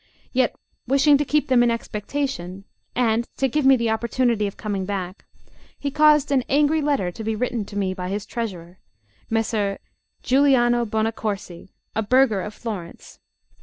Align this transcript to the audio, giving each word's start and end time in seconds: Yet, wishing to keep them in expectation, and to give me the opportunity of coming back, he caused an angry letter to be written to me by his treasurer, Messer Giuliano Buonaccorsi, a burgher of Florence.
Yet, 0.33 0.55
wishing 0.87 1.19
to 1.19 1.23
keep 1.25 1.47
them 1.47 1.61
in 1.61 1.69
expectation, 1.69 2.63
and 2.95 3.27
to 3.37 3.47
give 3.47 3.67
me 3.67 3.75
the 3.75 3.91
opportunity 3.91 4.47
of 4.47 4.57
coming 4.57 4.83
back, 4.83 5.25
he 5.77 5.91
caused 5.91 6.31
an 6.31 6.43
angry 6.49 6.81
letter 6.81 7.11
to 7.11 7.23
be 7.23 7.35
written 7.35 7.65
to 7.65 7.77
me 7.77 7.93
by 7.93 8.09
his 8.09 8.25
treasurer, 8.25 8.79
Messer 9.29 9.77
Giuliano 10.23 10.85
Buonaccorsi, 10.87 11.69
a 11.95 12.01
burgher 12.01 12.41
of 12.41 12.55
Florence. 12.55 13.19